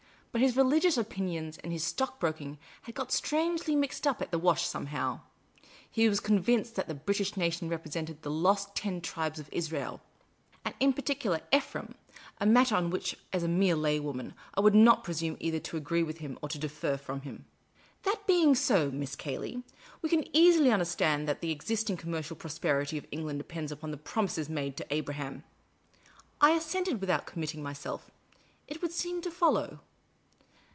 [0.33, 4.39] But his religious opin ions and his stockbroking had got strangely mixed up at the
[4.39, 5.19] wash somehow.
[5.91, 9.99] He was convinced that the British nation represented the lyost Ten Tribes of Israel—
[10.65, 11.95] and in particular Kphraim—
[12.39, 15.75] a matter on which, as a mere lay woman, I would not presume either to
[15.75, 17.43] agree with him or to differ from him."
[18.03, 19.63] That being so, Miss Cayley,
[20.01, 24.47] we can easily understand that the existing commercial prosperity of England depends upon the promises
[24.47, 25.43] made to Abraham."
[26.39, 28.09] 1 assented, without committing myself:"
[28.69, 29.81] It would seem to follow."